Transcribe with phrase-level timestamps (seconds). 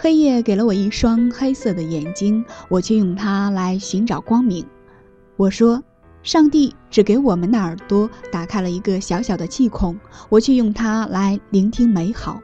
[0.00, 4.64] 黑夜给了我一双黑色的眼睛，我却用它来寻找光明。
[5.36, 5.82] 我说，
[6.22, 12.40] 上帝只给我们的耳朵打开了一个小小的气孔，我却用它来聆听美好。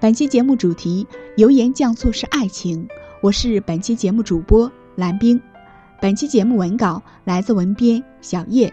[0.00, 2.88] 本期节目主题：油盐酱醋是爱情。
[3.22, 5.40] 我是本期节目主播蓝冰。
[6.00, 8.72] 本期节目文稿来自文编小叶。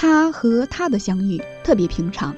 [0.00, 2.32] 他和他的相遇特别平常，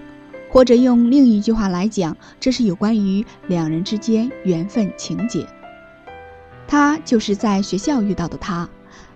[0.49, 5.47] 或者用另一句话来讲，这是有关于两人之间缘分情节。
[6.67, 8.67] 他就是在学校遇到的他，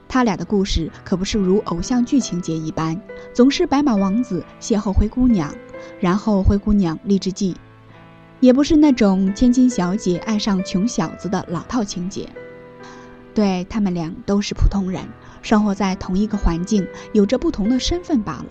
[0.07, 3.01] 他俩的故事可不是如偶像剧情节一般，
[3.33, 5.51] 总是白马王子邂逅灰姑娘，
[5.99, 7.57] 然后灰姑娘励志记，
[8.41, 12.29] 也不是那种千金小姐爱上穷小子的老套情节。
[13.33, 15.03] 对他们俩都是普通人。
[15.45, 18.47] 生活在同一个环境，有着不同的身份罢了。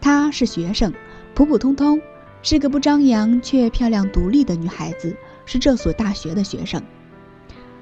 [0.00, 0.92] 她是学生，
[1.34, 2.00] 普普通通，
[2.42, 5.14] 是个不张扬却漂亮独立的女孩子，
[5.44, 6.82] 是这所大学的学生。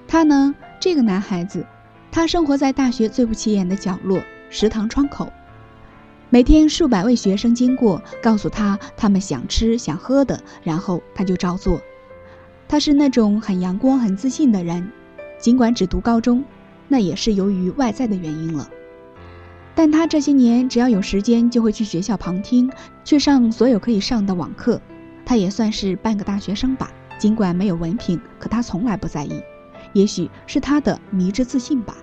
[0.08, 1.64] 他呢，这个男孩子，
[2.10, 4.20] 他生活在大学最不起眼的角落——
[4.50, 5.32] 食堂窗口。
[6.28, 11.80] 每天数百位学生经过，告诉他他们想吃想喝的，然后他就照做。
[12.66, 14.90] 他是那种很阳光、很自信的人，
[15.38, 16.42] 尽管只读高中。
[16.88, 18.68] 那也是由于外在的原因了，
[19.74, 22.70] 但他这些年只要有时间就会去学校旁听，
[23.04, 24.80] 去上所有可以上的网课。
[25.24, 29.42] 他也算是半个大学生吧，尽管没有文凭，可他从来不在意。
[29.92, 31.96] 也许是他的迷之自信吧。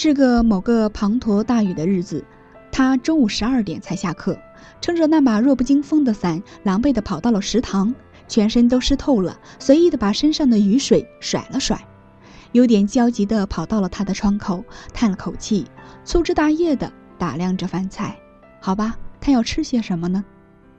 [0.00, 2.24] 是个某个滂沱大雨的日子，
[2.70, 4.38] 他中午十二点才下课，
[4.80, 7.92] 撑着那把弱不禁风的伞，狼狈地跑到了食堂，
[8.28, 11.84] 全身都湿透了，随意地把身上的雨水甩了甩，
[12.52, 14.64] 有点焦急地跑到了他的窗口，
[14.94, 15.66] 叹了口气，
[16.04, 18.16] 粗枝大叶地打量着饭菜。
[18.60, 20.24] 好吧，他要吃些什么呢？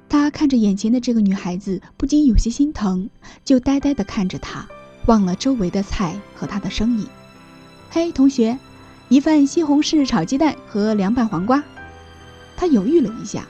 [0.07, 3.09] 他看着眼前的这个女孩子，不禁有些心疼，
[3.43, 4.65] 就呆呆地看着她，
[5.07, 7.05] 忘了周围的菜和他的生意。
[7.89, 8.57] 嘿，同学。
[9.09, 11.63] 一份西红柿炒鸡蛋和凉拌黄瓜，
[12.55, 13.47] 他犹豫了一下，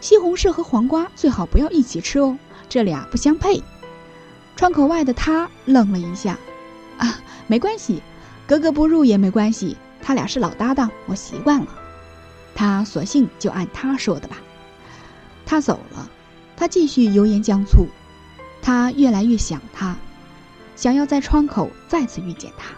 [0.00, 2.36] 西红柿和黄瓜最好不要一起吃哦，
[2.68, 3.62] 这俩不相配。
[4.56, 6.36] 窗口外的他愣了一下，
[6.98, 8.02] 啊，没关系，
[8.44, 11.68] 格格不入也没关系，他俩是老搭档，我习惯了。
[12.56, 14.36] 他索性就按他说的吧。
[15.46, 16.10] 他走了，
[16.56, 17.86] 他继续油盐酱醋，
[18.60, 19.96] 他越来越想他，
[20.74, 22.70] 想要在窗口再次遇见他。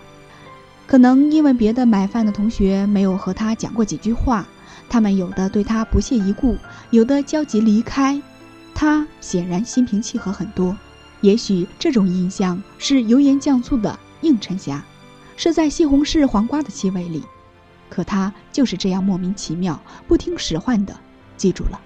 [0.90, 4.44] 可能因为别的买饭的同学没有和他讲过几句话，
[4.88, 6.56] 他们有的对他不屑一顾，
[6.90, 8.20] 有的焦急离开，
[8.75, 10.76] 他显然心平气和很多。
[11.20, 14.84] 也许这种印象是油盐酱醋的映衬下，
[15.37, 17.22] 是在西红柿黄瓜的气味里。
[17.88, 20.96] 可他就是这样莫名其妙、不听使唤的
[21.37, 21.81] 记住了。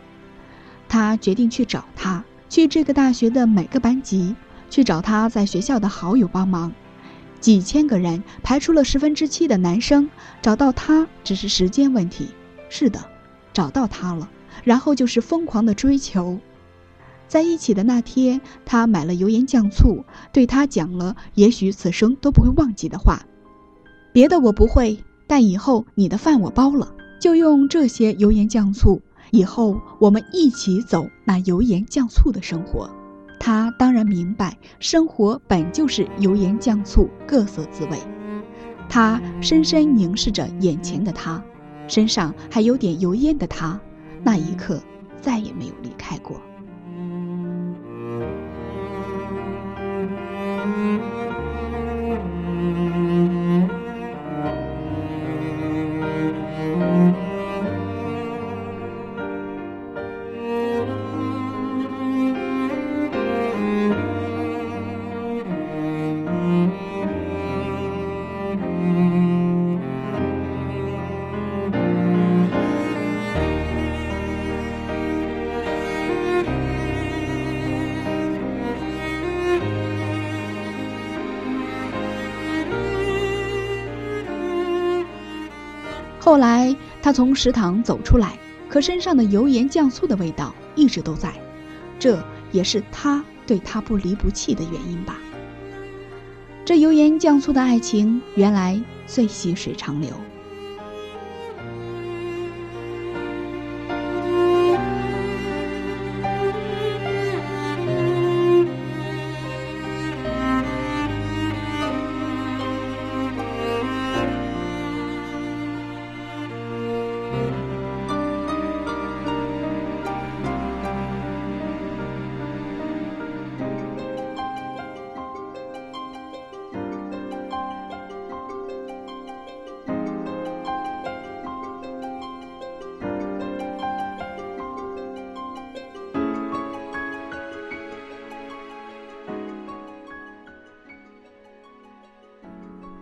[0.88, 4.34] 他决定去找他，去这个大学的每个班级，
[4.70, 6.72] 去找他在学校的好友帮忙。
[7.44, 10.08] 几千个人排出了十分之七的男生，
[10.40, 12.28] 找到他只是时间问题。
[12.70, 12.98] 是的，
[13.52, 14.30] 找到他了，
[14.64, 16.38] 然后就是疯狂的追求。
[17.28, 23.26] 在一起的那天，他买了油盐酱醋，对他讲了也许此生都不会忘记的话
[24.10, 29.02] ：“别的我不会。”但以后你的饭我包了，就用这些油盐酱醋。
[29.32, 32.88] 以后我们一起走那油盐酱醋的生活。
[33.38, 37.98] 他当然明白，生活本就是油盐酱醋，各色滋味。
[38.88, 41.42] 他深深凝视着眼前的他，
[41.88, 43.78] 身上还有点油烟的他，
[44.22, 44.80] 那一刻
[45.20, 46.40] 再也没有离开过。
[86.24, 91.30] 后来，他从食堂走出来，可身上的油盐酱醋的味道一直都在，
[91.98, 92.18] 这
[92.50, 95.18] 也是他对他不离不弃的原因吧。
[96.64, 100.14] 这油盐酱醋的爱情，原来最细水长流。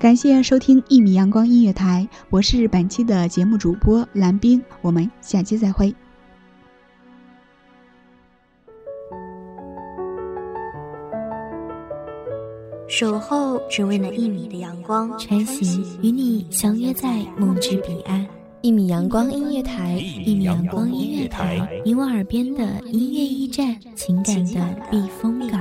[0.02, 5.94] 感谢收听一米阳光音乐台，我是本期的节目主播蓝冰，我们下期再会。
[12.88, 18.26] 守候只为那一米的阳光，晨曦与你相约在梦之彼岸。
[18.60, 25.60] 一米阳光音乐台，一米阳光音乐台，你我耳边的音乐驿站，情感的避风港。